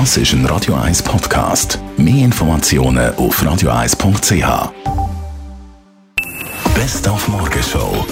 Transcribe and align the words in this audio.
Das 0.00 0.16
ist 0.16 0.32
ein 0.32 0.44
Radio 0.46 0.74
1 0.74 1.04
Podcast. 1.04 1.78
Mehr 1.96 2.24
Informationen 2.24 3.14
auf 3.14 3.40
radio1.ch. 3.40 4.72
Best 6.74 7.06
auf 7.06 7.28
Morgenshow. 7.28 8.04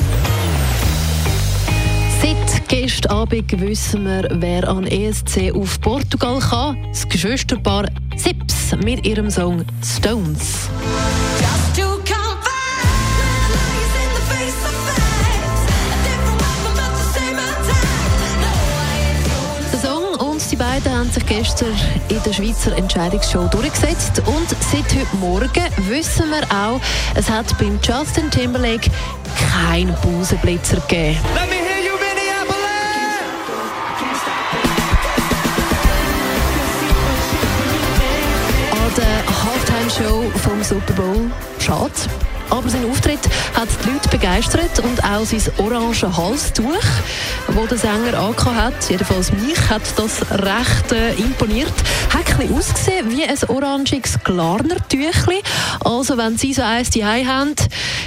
Seit 2.23 2.69
gestern 2.69 3.11
Abend 3.11 3.61
wissen 3.61 4.05
wir, 4.05 4.29
wer 4.31 4.69
an 4.69 4.87
ESC 4.87 5.53
auf 5.53 5.81
Portugal 5.81 6.39
kann. 6.39 6.77
Das 6.93 7.09
Geschwisterpaar 7.09 7.87
Sips 8.15 8.77
mit 8.85 9.05
ihrem 9.05 9.29
Song 9.29 9.65
Stones. 9.85 10.69
Die 20.53 20.57
beiden 20.57 20.93
haben 20.93 21.11
sich 21.11 21.25
gestern 21.25 21.75
in 22.11 22.23
der 22.23 22.33
Schweizer 22.33 22.77
Entscheidungsshow 22.77 23.49
durchgesetzt. 23.49 24.23
Und 24.27 24.49
seit 24.51 24.85
heute 24.95 25.17
Morgen 25.17 25.89
wissen 25.89 26.31
wir 26.31 26.43
auch, 26.55 26.79
es 27.15 27.31
hat 27.31 27.57
beim 27.59 27.79
Justin 27.83 28.31
Timberlake 28.31 28.91
keinen 29.51 29.95
Busenblitzer 30.03 30.77
gegeben. 30.81 31.19
An 38.73 38.95
der 38.97 39.45
Halftime-Show 39.45 40.31
vom 40.39 40.63
Super 40.63 40.93
Bowl. 40.93 41.31
Schade. 41.59 41.93
Aber 42.53 42.69
sein 42.69 42.85
Auftritt 42.85 43.21
hat 43.55 43.69
die 43.83 43.91
Leute 43.91 44.09
begeistert 44.11 44.79
und 44.81 45.03
auch 45.03 45.25
sein 45.25 45.41
orange 45.57 46.15
Halstuch, 46.15 46.85
das 47.47 47.69
der 47.71 47.79
Sänger 47.79 48.19
angehabt 48.19 48.55
hat, 48.55 48.91
jedenfalls 48.91 49.33
mich, 49.33 49.59
hat 49.71 49.81
das 49.97 50.21
recht 50.31 50.93
äh, 50.93 51.15
imponiert. 51.15 51.73
Hat 52.11 52.39
ein 52.39 52.55
ausgesehen 52.55 53.11
wie 53.11 53.25
ein 53.25 53.39
orangiges 53.49 54.19
Klarner-Tüchli. 54.23 55.41
Also 55.81 56.19
wenn 56.19 56.37
Sie 56.37 56.53
so 56.53 56.61
eins 56.61 56.91
die 56.91 57.03
haben, 57.03 57.55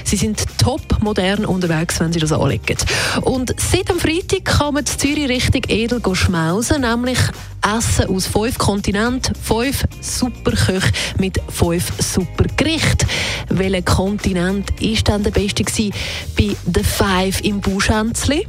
Sie 0.03 0.15
sind 0.15 0.45
top 0.59 1.01
modern 1.01 1.45
unterwegs, 1.45 1.99
wenn 1.99 2.13
Sie 2.13 2.19
das 2.19 2.31
anlegen. 2.31 2.77
Und 3.21 3.55
seit 3.59 3.89
am 3.89 3.99
Freitag 3.99 4.45
kann 4.45 4.75
man 4.75 4.83
in 4.83 4.99
Zürich 4.99 5.27
richtig 5.27 5.71
edel 5.71 6.01
schmausen, 6.13 6.81
nämlich 6.81 7.17
Essen 7.65 8.15
aus 8.15 8.27
fünf 8.27 8.59
Kontinenten, 8.59 9.33
fünf 9.35 9.85
super 9.99 10.51
Köche 10.51 10.91
mit 11.17 11.41
fünf 11.49 11.91
super 11.97 12.45
Gerichten. 12.55 13.07
Welcher 13.57 13.83
Kontinent 13.83 14.81
ist 14.81 15.07
denn 15.07 15.23
der 15.23 15.31
beste 15.31 15.63
bei 16.37 16.55
The 16.65 16.83
Five 16.83 17.39
im 17.41 17.61
Buschänzli? 17.61 18.45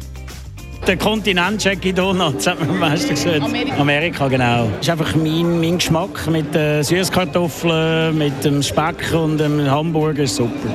Der 0.86 0.96
Kontinent 0.96 1.64
Jackie 1.64 1.92
Donuts 1.92 2.46
hat 2.46 2.60
man 2.60 2.70
am 2.70 2.78
meisten 2.78 3.08
gesagt. 3.08 3.42
Amerika. 3.42 3.76
Amerika, 3.76 4.28
genau. 4.28 4.68
Das 4.76 4.82
ist 4.82 4.90
einfach 4.90 5.16
mein, 5.16 5.58
mein 5.58 5.78
Geschmack 5.78 6.28
mit 6.28 6.54
den 6.54 6.84
Süßkartoffeln, 6.84 8.16
mit 8.16 8.44
dem 8.44 8.62
Speck 8.62 9.12
und 9.12 9.38
dem 9.38 9.68
Hamburger 9.68 10.22
ist 10.22 10.36
super. 10.36 10.70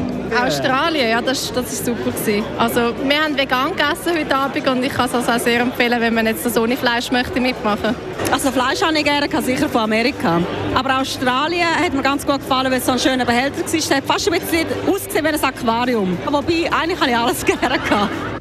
Australien, 0.46 1.12
ja, 1.12 1.22
das, 1.22 1.54
das 1.54 1.72
ist 1.72 1.86
super 1.86 2.12
gewesen. 2.12 2.44
Also 2.58 2.94
wir 3.08 3.22
haben 3.22 3.38
vegan 3.38 3.70
gegessen 3.70 4.20
heute 4.20 4.36
Abend 4.36 4.68
und 4.68 4.84
ich 4.84 4.92
kann 4.92 5.06
es 5.06 5.16
also 5.16 5.32
auch 5.32 5.40
sehr 5.40 5.62
empfehlen, 5.62 6.02
wenn 6.02 6.14
man 6.14 6.26
jetzt 6.26 6.46
das 6.46 6.58
ohne 6.58 6.76
Fleisch 6.76 7.10
möchte 7.10 7.40
mitmachen. 7.40 7.96
Also 8.34 8.52
Fleisch 8.52 8.82
habe 8.82 8.98
ich 8.98 9.06
gerne, 9.06 9.30
kann 9.30 9.44
sicher 9.46 9.70
von 9.70 9.82
Amerika. 9.82 10.42
Aber 10.76 11.00
Australien 11.00 11.68
hat 11.68 11.94
mir 11.94 12.02
ganz 12.02 12.26
gut 12.26 12.40
gefallen, 12.40 12.70
weil 12.70 12.80
es 12.80 12.86
so 12.86 12.92
ein 12.92 13.00
schöner 13.00 13.24
Behälter 13.24 13.60
war. 13.60 13.74
Es 13.74 13.90
hat 13.90 14.04
fast 14.06 14.30
ein 14.30 14.40
bisschen 14.42 14.68
ausgesehen 14.90 15.24
wie 15.24 15.30
ein 15.30 15.42
Aquarium. 15.42 16.18
Wobei, 16.26 16.70
eigentlich 16.70 17.00
habe 17.00 17.12
ich 17.12 17.18
alles 17.18 17.46
gerne 17.46 17.80
gehabt. 17.80 18.41